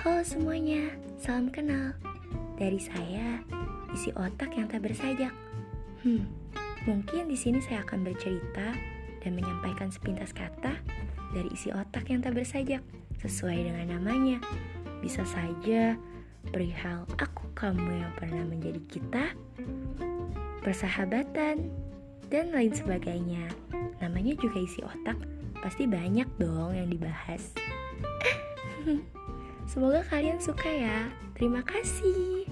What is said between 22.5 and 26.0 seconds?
lain sebagainya. Namanya juga isi otak, pasti